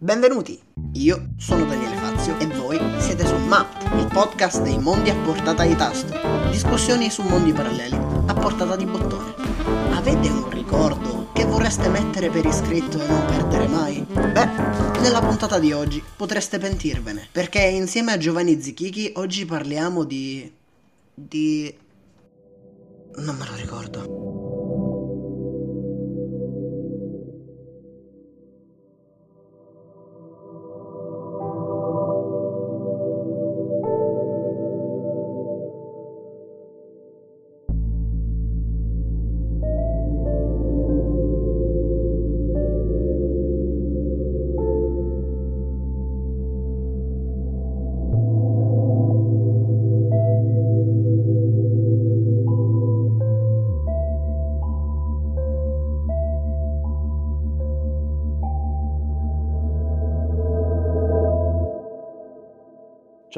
[0.00, 0.56] Benvenuti!
[0.92, 5.64] Io sono Daniele Fazio e voi siete su Mapped, il podcast dei mondi a portata
[5.64, 6.14] di tasto.
[6.52, 9.34] Discussioni su mondi paralleli a portata di bottone.
[9.90, 14.00] Avete un ricordo che vorreste mettere per iscritto e non perdere mai?
[14.02, 20.48] Beh, nella puntata di oggi potreste pentirvene, perché insieme a Giovanni Zichichi oggi parliamo di...
[21.12, 21.76] di...
[23.16, 24.47] non me lo ricordo.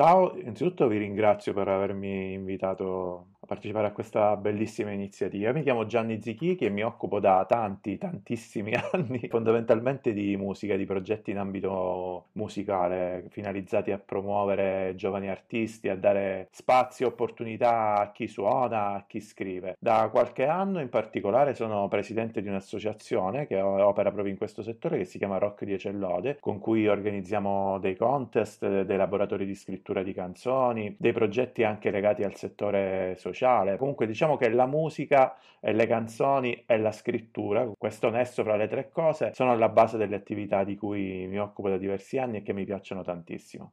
[0.01, 5.51] Ciao, innanzitutto vi ringrazio per avermi invitato partecipare a questa bellissima iniziativa.
[5.51, 10.84] Mi chiamo Gianni Zichichi e mi occupo da tanti, tantissimi anni fondamentalmente di musica, di
[10.84, 18.12] progetti in ambito musicale finalizzati a promuovere giovani artisti, a dare spazio e opportunità a
[18.12, 19.74] chi suona, a chi scrive.
[19.80, 24.98] Da qualche anno in particolare sono presidente di un'associazione che opera proprio in questo settore
[24.98, 30.04] che si chiama Rock di Ecellode, con cui organizziamo dei contest, dei laboratori di scrittura
[30.04, 33.79] di canzoni, dei progetti anche legati al settore sociale sociale.
[33.79, 38.69] Comunque diciamo che la musica e le canzoni e la scrittura, questo nesso fra le
[38.69, 42.43] tre cose, sono alla base delle attività di cui mi occupo da diversi anni e
[42.43, 43.73] che mi piacciono tantissimo.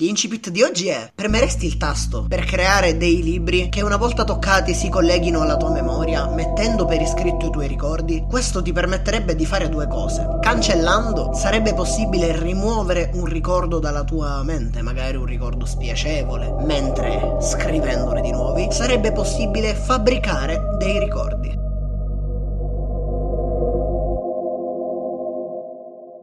[0.00, 4.72] L'incipit di oggi è premeresti il tasto per creare dei libri che una volta toccati
[4.72, 8.24] si colleghino alla tua memoria, mettendo per iscritto i tuoi ricordi.
[8.26, 10.38] Questo ti permetterebbe di fare due cose.
[10.40, 18.22] Cancellando sarebbe possibile rimuovere un ricordo dalla tua mente, magari un ricordo spiacevole, mentre scrivendone
[18.22, 21.59] di nuovi sarebbe possibile fabbricare dei ricordi.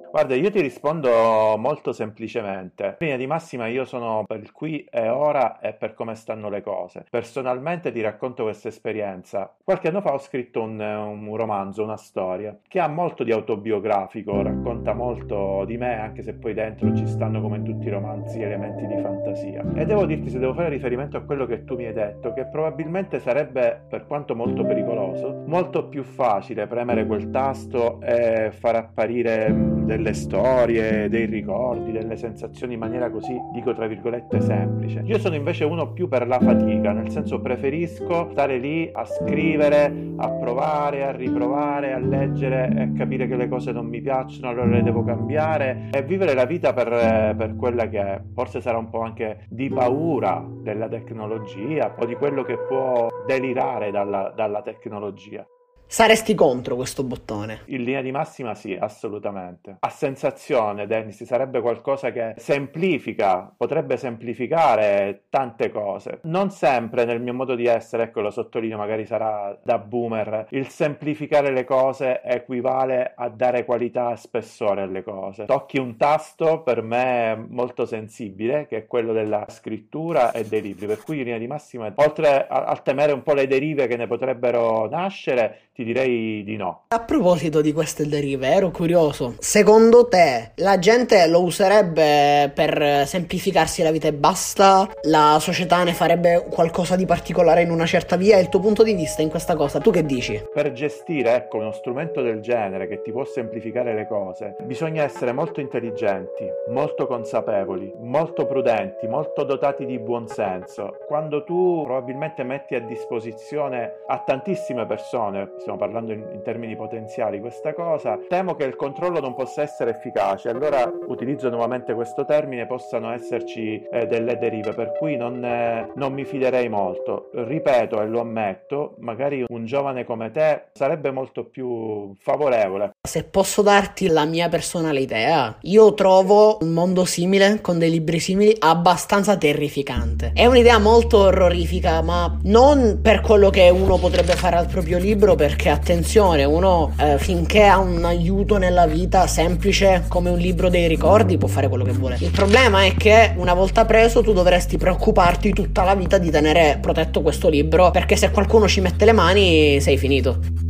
[0.10, 2.86] Guarda, io ti rispondo molto semplicemente.
[2.86, 6.50] In linea di massima io sono per il qui e ora e per come stanno
[6.50, 7.06] le cose.
[7.10, 9.54] Personalmente ti racconto questa esperienza.
[9.64, 14.42] Qualche anno fa ho scritto un, un romanzo, una storia, che ha molto di autobiografico,
[14.42, 18.42] racconta molto di me, anche se poi dentro ci stanno come in tutti i romanzi
[18.42, 19.64] elementi di fantasia.
[19.76, 22.46] E devo dirti, se devo fare riferimento a quello che tu mi hai detto, che
[22.46, 29.76] probabilmente sarebbe, per quanto molto pericoloso, molto più facile premere quel tasto e far apparire
[29.88, 35.02] delle delle storie, dei ricordi, delle sensazioni in maniera così, dico tra virgolette, semplice.
[35.06, 40.14] Io sono invece uno più per la fatica, nel senso preferisco stare lì a scrivere,
[40.16, 44.68] a provare, a riprovare, a leggere e capire che le cose non mi piacciono, allora
[44.68, 48.22] le devo cambiare e vivere la vita per, per quella che è.
[48.34, 53.92] Forse sarà un po' anche di paura della tecnologia o di quello che può delirare
[53.92, 55.46] dalla, dalla tecnologia.
[55.90, 57.62] Saresti contro questo bottone?
[57.68, 59.78] In linea di massima sì, assolutamente.
[59.80, 66.20] A sensazione, Dennis, sarebbe qualcosa che semplifica, potrebbe semplificare tante cose.
[66.24, 70.68] Non sempre nel mio modo di essere, ecco lo sottolineo, magari sarà da boomer, il
[70.68, 75.46] semplificare le cose equivale a dare qualità e spessore alle cose.
[75.46, 80.86] Tocchi un tasto per me molto sensibile, che è quello della scrittura e dei libri,
[80.86, 84.06] per cui in linea di massima, oltre a, temere un po' le derive che ne
[84.06, 86.86] potrebbero nascere, ti direi di no.
[86.88, 89.36] A proposito di queste derive, ero curioso.
[89.38, 94.90] Secondo te la gente lo userebbe per semplificarsi la vita e basta?
[95.04, 98.40] La società ne farebbe qualcosa di particolare in una certa via?
[98.40, 99.78] Il tuo punto di vista in questa cosa?
[99.80, 100.44] Tu che dici?
[100.52, 105.32] Per gestire, ecco, uno strumento del genere che ti può semplificare le cose, bisogna essere
[105.32, 110.98] molto intelligenti, molto consapevoli, molto prudenti, molto dotati di buonsenso.
[111.06, 117.42] Quando tu probabilmente metti a disposizione a tantissime persone, stiamo parlando in, in, termini potenziali
[117.42, 122.66] questa cosa, temo che il controllo non possa essere efficace, allora utilizzo nuovamente questo termine,
[122.66, 127.32] possano esserci eh, delle derive, per cui non, eh, non mi fiderei molto.
[127.34, 132.92] Ripeto e lo ammetto, magari un giovane come te sarebbe molto più favorevole.
[133.02, 138.20] Se posso darti la mia personale idea, io trovo un mondo simile, con dei libri
[138.20, 140.32] simili, abbastanza terrificante.
[140.34, 145.36] È un'idea molto orrorifica, ma non per quello che uno potrebbe fare al proprio libro,
[145.36, 150.70] perché perché attenzione, uno eh, finché ha un aiuto nella vita semplice come un libro
[150.70, 152.18] dei ricordi può fare quello che vuole.
[152.20, 156.78] Il problema è che una volta preso tu dovresti preoccuparti tutta la vita di tenere
[156.80, 160.67] protetto questo libro perché se qualcuno ci mette le mani sei finito.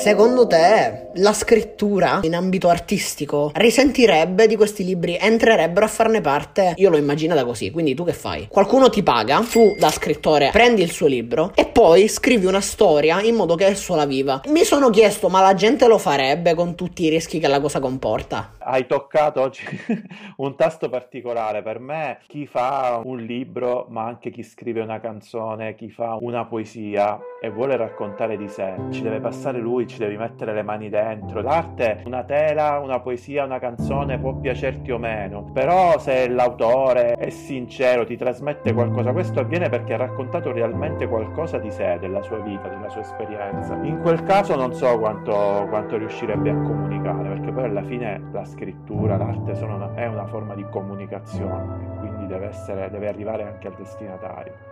[0.00, 5.18] Secondo te la scrittura in ambito artistico risentirebbe di questi libri?
[5.20, 6.72] Entrerebbero a farne parte?
[6.76, 8.48] Io l'ho immaginata così, quindi tu che fai?
[8.48, 13.20] Qualcuno ti paga, tu da scrittore prendi il suo libro e poi scrivi una storia
[13.20, 14.40] in modo che esso la viva.
[14.46, 17.78] Mi sono chiesto, ma la gente lo farebbe con tutti i rischi che la cosa
[17.78, 18.54] comporta?
[18.72, 19.64] Hai toccato oggi
[20.38, 22.18] un tasto particolare per me.
[22.28, 27.50] Chi fa un libro, ma anche chi scrive una canzone, chi fa una poesia e
[27.50, 31.40] vuole raccontare di sé, ci deve passare lui, ci devi mettere le mani dentro.
[31.40, 37.30] L'arte, una tela, una poesia, una canzone può piacerti o meno, però se l'autore è
[37.30, 42.38] sincero, ti trasmette qualcosa, questo avviene perché ha raccontato realmente qualcosa di sé, della sua
[42.38, 43.74] vita, della sua esperienza.
[43.82, 48.44] In quel caso non so quanto, quanto riuscirebbe a comunicare, perché poi alla fine la
[48.60, 53.74] scrittura, l'arte una, è una forma di comunicazione quindi deve, essere, deve arrivare anche al
[53.74, 54.68] destinatario.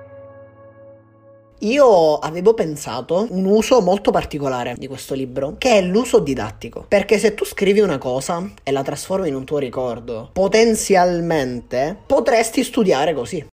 [1.63, 6.85] Io avevo pensato un uso molto particolare di questo libro, che è l'uso didattico.
[6.87, 12.63] Perché se tu scrivi una cosa e la trasformi in un tuo ricordo, potenzialmente potresti
[12.63, 13.45] studiare così.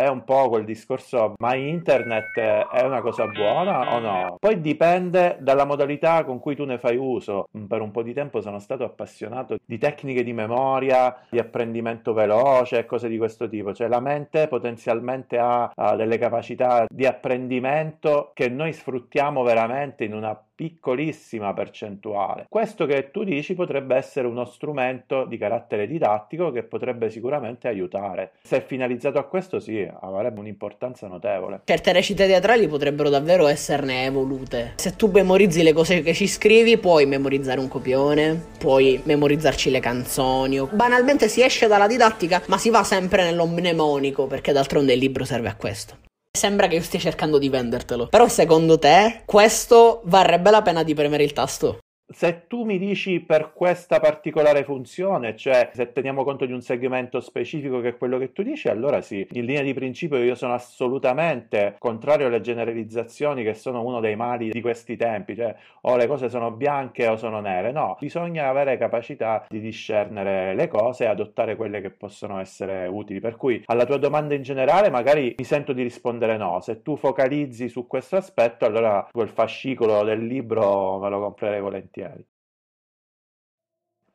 [0.00, 4.36] È un po' quel discorso, ma internet è una cosa buona o no?
[4.40, 7.48] Poi dipende dalla modalità con cui tu ne fai uso.
[7.68, 12.78] Per un po' di tempo sono stato appassionato di tecniche di memoria, di apprendimento veloce
[12.78, 13.74] e cose di questo tipo.
[13.74, 20.14] Cioè la mente potenzialmente ha, ha delle capacità di apprendimento che noi sfruttiamo veramente in
[20.14, 22.44] una piccolissima percentuale.
[22.50, 28.32] Questo che tu dici potrebbe essere uno strumento di carattere didattico che potrebbe sicuramente aiutare.
[28.42, 31.62] Se finalizzato a questo, sì, avrebbe un'importanza notevole.
[31.64, 34.74] Certe recite teatrali potrebbero davvero esserne evolute.
[34.76, 39.80] Se tu memorizzi le cose che ci scrivi, puoi memorizzare un copione, puoi memorizzarci le
[39.80, 40.60] canzoni.
[40.72, 45.48] Banalmente si esce dalla didattica, ma si va sempre nell'omnemonico, perché d'altronde il libro serve
[45.48, 46.08] a questo.
[46.32, 48.06] Sembra che io stia cercando di vendertelo.
[48.06, 51.78] Però secondo te questo varrebbe la pena di premere il tasto?
[52.12, 57.20] Se tu mi dici per questa particolare funzione, cioè se teniamo conto di un segmento
[57.20, 60.52] specifico che è quello che tu dici, allora sì, in linea di principio io sono
[60.52, 66.08] assolutamente contrario alle generalizzazioni che sono uno dei mali di questi tempi, cioè o le
[66.08, 71.06] cose sono bianche o sono nere, no, bisogna avere capacità di discernere le cose e
[71.06, 73.20] adottare quelle che possono essere utili.
[73.20, 76.96] Per cui alla tua domanda in generale magari mi sento di rispondere no, se tu
[76.96, 82.26] focalizzi su questo aspetto, allora quel fascicolo del libro me lo comprerei volentieri volentieri.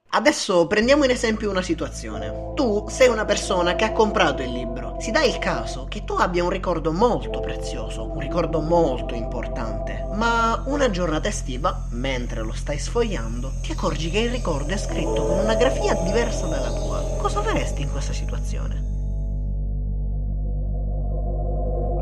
[0.08, 2.54] Adesso prendiamo in esempio una situazione.
[2.56, 4.96] Tu sei una persona che ha comprato il libro.
[5.00, 10.08] Si dà il caso che tu abbia un ricordo molto prezioso, un ricordo molto importante,
[10.14, 15.26] ma una giornata estiva, mentre lo stai sfogliando, ti accorgi che il ricordo è scritto
[15.26, 17.18] con una grafia diversa dalla tua.
[17.18, 18.94] Cosa faresti in questa situazione?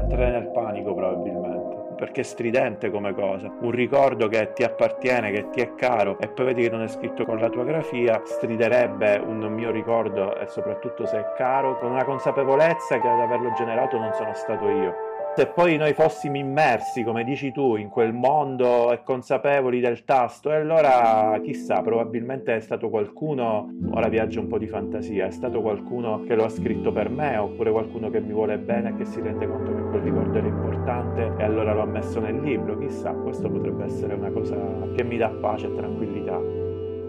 [0.01, 1.52] Entrerei nel panico probabilmente
[1.94, 3.51] perché è stridente come cosa.
[3.62, 6.88] Un ricordo che ti appartiene, che ti è caro e poi vedi che non è
[6.88, 11.92] scritto con la tua grafia, striderebbe un mio ricordo e soprattutto se è caro con
[11.92, 15.12] una consapevolezza che ad averlo generato non sono stato io.
[15.35, 20.51] Se poi noi fossimo immersi, come dici tu, in quel mondo e consapevoli del tasto,
[20.51, 25.63] e allora chissà, probabilmente è stato qualcuno, ora viaggio un po' di fantasia, è stato
[25.63, 29.05] qualcuno che lo ha scritto per me, oppure qualcuno che mi vuole bene e che
[29.05, 32.77] si rende conto che quel ricordo era importante e allora lo ha messo nel libro,
[32.77, 34.55] chissà, questo potrebbe essere una cosa
[34.96, 36.62] che mi dà pace e tranquillità.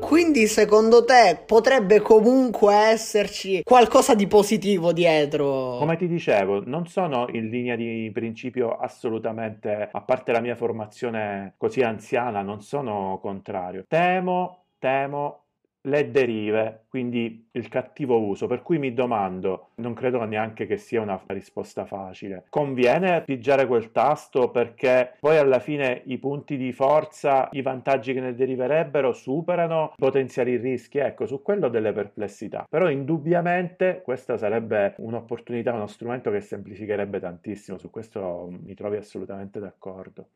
[0.04, 5.78] Quindi secondo te potrebbe comunque esserci qualcosa di positivo dietro?
[5.78, 11.54] Come ti dicevo, non sono in linea di principio assolutamente, a parte la mia formazione
[11.56, 13.86] così anziana, non sono contrario.
[13.88, 15.43] Temo, temo
[15.86, 21.00] le derive, quindi il cattivo uso, per cui mi domando, non credo neanche che sia
[21.00, 27.48] una risposta facile, conviene pigiare quel tasto perché poi alla fine i punti di forza,
[27.52, 34.00] i vantaggi che ne deriverebbero superano potenziali rischi, ecco, su quello delle perplessità, però indubbiamente
[34.02, 40.28] questa sarebbe un'opportunità, uno strumento che semplificherebbe tantissimo, su questo mi trovi assolutamente d'accordo.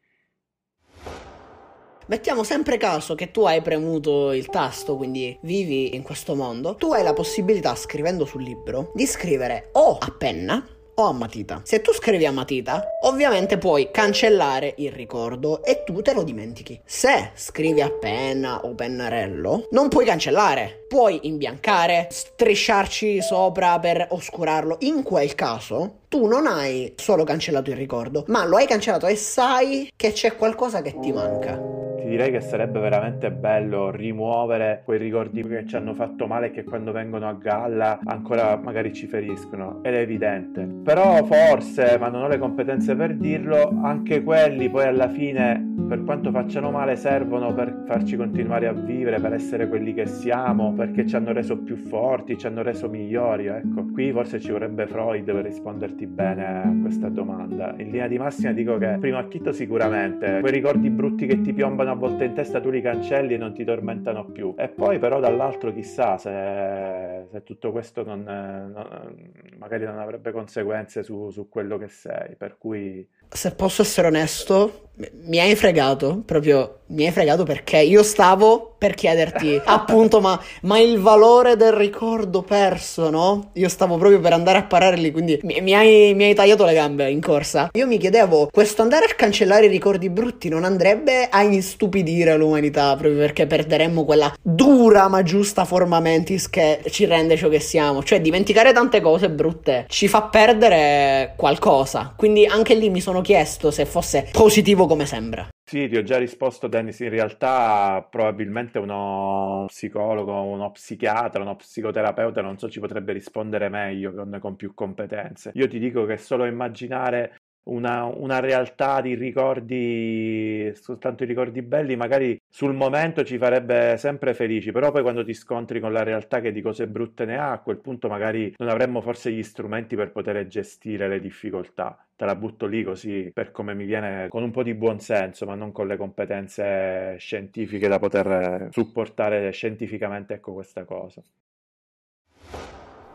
[2.09, 6.91] Mettiamo sempre caso che tu hai premuto il tasto, quindi vivi in questo mondo, tu
[6.91, 11.61] hai la possibilità, scrivendo sul libro, di scrivere o a penna o a matita.
[11.65, 16.81] Se tu scrivi a matita, ovviamente puoi cancellare il ricordo e tu te lo dimentichi.
[16.83, 20.87] Se scrivi a penna o pennarello, non puoi cancellare.
[20.89, 24.79] Puoi imbiancare, strisciarci sopra per oscurarlo.
[24.81, 29.17] In quel caso, tu non hai solo cancellato il ricordo, ma lo hai cancellato e
[29.17, 31.78] sai che c'è qualcosa che ti manca
[32.09, 36.65] direi che sarebbe veramente bello rimuovere quei ricordi che ci hanno fatto male e che
[36.65, 40.67] quando vengono a galla ancora magari ci feriscono, ed è evidente.
[40.83, 46.03] Però forse, ma non ho le competenze per dirlo, anche quelli poi alla fine, per
[46.05, 51.07] quanto facciano male, servono per farci continuare a vivere, per essere quelli che siamo, perché
[51.07, 53.47] ci hanno reso più forti, ci hanno reso migliori.
[53.47, 57.75] Ecco, qui forse ci vorrebbe Freud per risponderti bene a questa domanda.
[57.79, 61.93] In linea di massima dico che primo acchito sicuramente, quei ricordi brutti che ti piombano
[61.93, 64.55] a volte in testa tu li cancelli e non ti tormentano più.
[64.57, 71.03] E poi però dall'altro chissà se, se tutto questo non, non, magari non avrebbe conseguenze
[71.03, 73.07] su, su quello che sei, per cui...
[73.31, 74.89] Se posso essere onesto,
[75.25, 80.79] mi hai fregato, proprio mi hai fregato perché io stavo per chiederti appunto ma, ma,
[80.79, 83.51] il valore del ricordo perso, no?
[83.55, 86.65] Io stavo proprio per andare a parare lì, quindi mi, mi, hai, mi, hai, tagliato
[86.65, 87.71] le gambe in corsa.
[87.73, 92.95] Io mi chiedevo, questo andare a cancellare i ricordi brutti non andrebbe a istupidire l'umanità
[92.97, 98.03] proprio perché perderemmo quella dura ma giusta forma mentis che ci rende ciò che siamo.
[98.03, 102.15] Cioè dimenticare tante cose brutte ci fa perdere qualcosa.
[102.17, 105.49] Quindi anche lì mi sono chiesto se fosse positivo come sembra.
[105.69, 112.41] Sì, ti ho già risposto Dennis, in realtà probabilmente uno psicologo, uno psichiatra, uno psicoterapeuta,
[112.41, 115.51] non so, ci potrebbe rispondere meglio con, con più competenze.
[115.55, 121.97] Io ti dico che solo immaginare una, una, realtà di ricordi, soltanto i ricordi belli,
[121.97, 126.41] magari sul momento ci farebbe sempre felici, però poi quando ti scontri con la realtà
[126.41, 129.97] che di cose brutte ne ha, a quel punto magari non avremmo forse gli strumenti
[129.97, 131.97] per poter gestire le difficoltà.
[132.17, 135.55] Te la butto lì così per come mi viene, con un po' di buonsenso, ma
[135.55, 141.23] non con le competenze scientifiche da poter supportare scientificamente ecco questa cosa.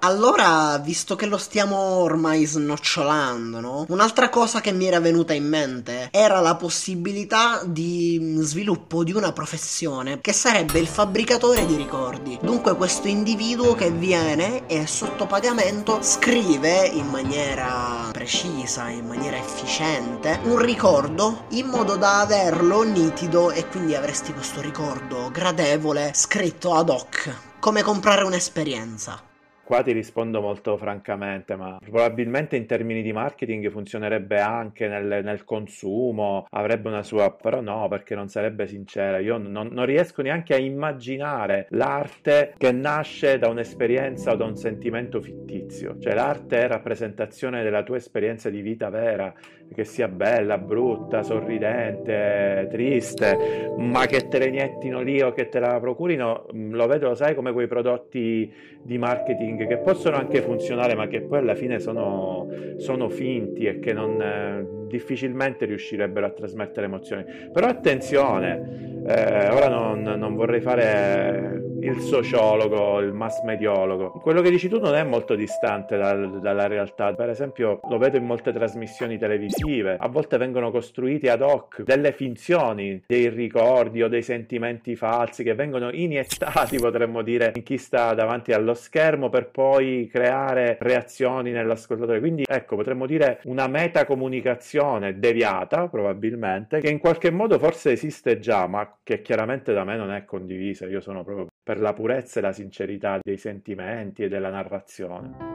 [0.05, 3.85] Allora, visto che lo stiamo ormai snocciolando, no?
[3.87, 9.31] Un'altra cosa che mi era venuta in mente era la possibilità di sviluppo di una
[9.31, 12.37] professione che sarebbe il fabbricatore di ricordi.
[12.41, 20.37] Dunque questo individuo che viene e sotto pagamento scrive in maniera precisa, in maniera efficiente,
[20.43, 26.89] un ricordo in modo da averlo nitido e quindi avresti questo ricordo gradevole scritto ad
[26.89, 29.31] hoc, come comprare un'esperienza.
[29.65, 35.45] Qua ti rispondo molto francamente, ma probabilmente in termini di marketing funzionerebbe anche nel, nel
[35.45, 39.19] consumo, avrebbe una sua, però no, perché non sarebbe sincera.
[39.19, 44.57] Io non, non, riesco neanche a immaginare l'arte che nasce da un'esperienza o da un
[44.57, 45.97] sentimento fittizio.
[45.97, 49.33] Cioè l'arte è rappresentazione della tua esperienza di vita vera,
[49.73, 55.59] che sia bella, brutta, sorridente, triste, ma che te le iniettino lì o che te
[55.59, 58.51] la procurino, lo vedo, lo sai, come quei prodotti
[58.81, 63.65] di marketing marketing che possono anche funzionare ma che poi alla fine sono, sono finti
[63.65, 67.25] e che non, eh, difficilmente riuscirebbero a trasmettere emozioni.
[67.51, 74.11] Però attenzione, eh, ora non, non vorrei fare il sociologo, il mass mediologo.
[74.11, 77.13] Quello che dici tu non è molto distante dal, dalla realtà.
[77.13, 79.97] Per esempio, lo vedo in molte trasmissioni televisive.
[79.99, 85.55] A volte vengono costruiti ad hoc delle finzioni, dei ricordi o dei sentimenti falsi che
[85.55, 92.19] vengono iniettati, potremmo dire, in chi sta davanti allo schermo per poi creare reazioni nell'ascoltatore.
[92.19, 98.67] Quindi, ecco, potremmo dire una metacomunicazione deviata, probabilmente, che in qualche modo forse esiste già,
[98.67, 100.85] ma che chiaramente da me non è condivisa.
[100.85, 105.53] Io sono proprio per la purezza e la sincerità dei sentimenti e della narrazione.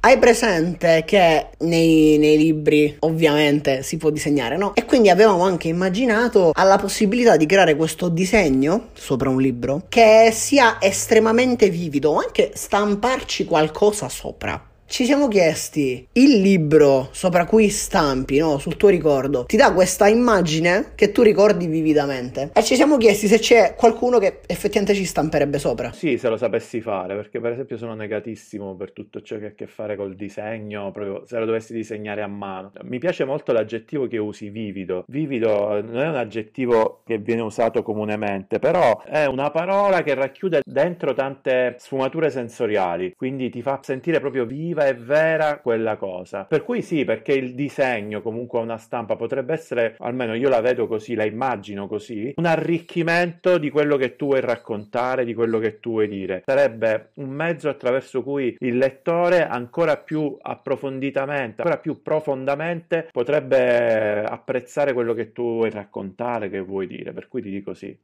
[0.00, 4.72] Hai presente che nei, nei, libri ovviamente si può disegnare, no?
[4.76, 10.30] E quindi avevamo anche immaginato alla possibilità di creare questo disegno sopra un libro che
[10.32, 17.68] sia estremamente vivido o anche stamparci qualcosa sopra ci siamo chiesti, il libro sopra cui
[17.70, 22.50] stampi, no, sul tuo ricordo, ti dà questa immagine che tu ricordi vividamente.
[22.54, 25.92] E ci siamo chiesti se c'è qualcuno che effettivamente ci stamperebbe sopra.
[25.92, 29.48] Sì, se lo sapessi fare, perché per esempio sono negatissimo per tutto ciò che ha
[29.48, 32.70] a che fare col disegno, proprio se lo dovessi disegnare a mano.
[32.84, 35.04] Mi piace molto l'aggettivo che usi, vivido.
[35.08, 40.60] Vivido non è un aggettivo che viene usato comunemente, però è una parola che racchiude
[40.64, 46.44] dentro tante sfumature sensoriali, quindi ti fa sentire proprio vivo viva e vera quella cosa.
[46.44, 50.86] Per cui sì, perché il disegno comunque una stampa potrebbe essere, almeno io la vedo
[50.86, 55.80] così, la immagino così, un arricchimento di quello che tu vuoi raccontare, di quello che
[55.80, 56.42] tu vuoi dire.
[56.44, 64.92] Sarebbe un mezzo attraverso cui il lettore ancora più approfonditamente, ancora più profondamente potrebbe apprezzare
[64.92, 67.12] quello che tu vuoi raccontare, che vuoi dire.
[67.12, 67.96] Per cui ti dico sì.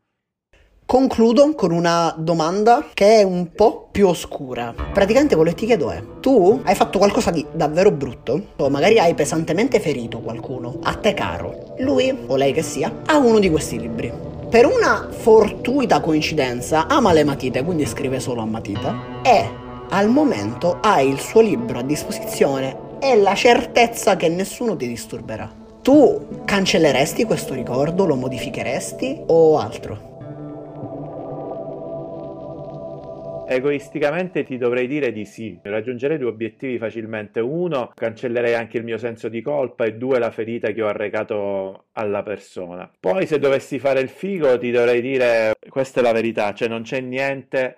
[0.93, 4.75] Concludo con una domanda che è un po' più oscura.
[4.93, 8.49] Praticamente quello che ti chiedo è: tu hai fatto qualcosa di davvero brutto?
[8.59, 11.73] O magari hai pesantemente ferito qualcuno, a te caro.
[11.79, 14.13] Lui, o lei che sia, ha uno di questi libri.
[14.51, 18.95] Per una fortuita coincidenza ama le matite, quindi scrive solo a matita.
[19.23, 19.49] E
[19.89, 25.51] al momento hai il suo libro a disposizione e la certezza che nessuno ti disturberà.
[25.81, 28.05] Tu cancelleresti questo ricordo?
[28.05, 30.11] Lo modificheresti o altro?
[33.47, 37.41] Egoisticamente ti dovrei dire di sì, raggiungerei due obiettivi facilmente.
[37.41, 41.87] Uno, cancellerei anche il mio senso di colpa e due, la ferita che ho arrecato
[41.93, 42.91] alla persona.
[42.99, 46.83] Poi se dovessi fare il figo ti dovrei dire questa è la verità, cioè non
[46.83, 47.77] c'è niente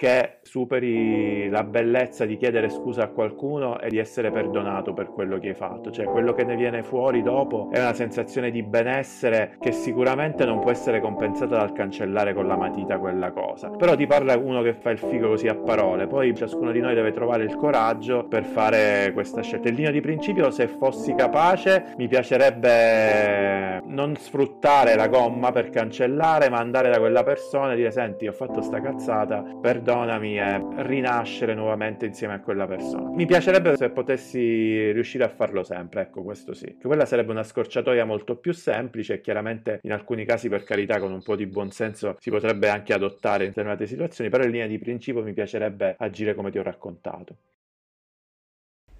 [0.00, 5.38] che superi la bellezza di chiedere scusa a qualcuno e di essere perdonato per quello
[5.38, 5.90] che hai fatto.
[5.90, 10.58] Cioè, quello che ne viene fuori dopo è una sensazione di benessere che sicuramente non
[10.60, 13.68] può essere compensata dal cancellare con la matita quella cosa.
[13.68, 16.94] Però ti parla uno che fa il figo così a parole, poi ciascuno di noi
[16.94, 19.68] deve trovare il coraggio per fare questa scelta.
[19.68, 26.48] In linea di principio, se fossi capace, mi piacerebbe non sfruttare la gomma per cancellare,
[26.48, 30.62] ma andare da quella persona e dire: Senti, ho fatto sta cazzata, perdono perdonami e
[30.82, 33.10] rinascere nuovamente insieme a quella persona.
[33.10, 36.76] Mi piacerebbe se potessi riuscire a farlo sempre, ecco questo sì.
[36.78, 41.00] Che quella sarebbe una scorciatoia molto più semplice e chiaramente in alcuni casi per carità
[41.00, 44.66] con un po' di buonsenso si potrebbe anche adottare in determinate situazioni, però in linea
[44.66, 47.36] di principio mi piacerebbe agire come ti ho raccontato.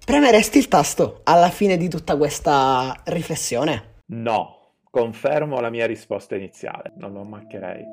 [0.03, 3.99] Premeresti il tasto alla fine di tutta questa riflessione?
[4.07, 7.85] No, confermo la mia risposta iniziale, non lo mancherei.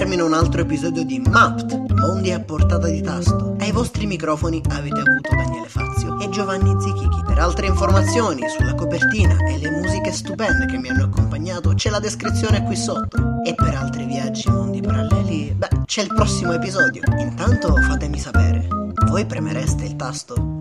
[0.00, 3.56] Termina un altro episodio di Mapped, Mondi a portata di tasto.
[3.58, 7.22] Ai vostri microfoni avete avuto Daniele Fazio e Giovanni Zichichi.
[7.26, 11.98] Per altre informazioni sulla copertina e le musiche stupende che mi hanno accompagnato c'è la
[11.98, 13.42] descrizione qui sotto.
[13.44, 17.02] E per altri viaggi mondi paralleli, beh, c'è il prossimo episodio.
[17.18, 18.68] Intanto fatemi sapere,
[19.06, 20.59] voi premereste il tasto?